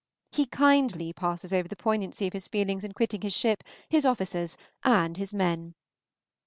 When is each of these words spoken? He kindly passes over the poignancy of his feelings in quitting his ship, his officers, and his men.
He 0.31 0.47
kindly 0.47 1.13
passes 1.13 1.53
over 1.53 1.67
the 1.67 1.75
poignancy 1.75 2.25
of 2.25 2.33
his 2.33 2.47
feelings 2.47 2.83
in 2.83 2.91
quitting 2.93 3.21
his 3.21 3.35
ship, 3.37 3.63
his 3.87 4.03
officers, 4.03 4.57
and 4.83 5.15
his 5.15 5.31
men. 5.31 5.75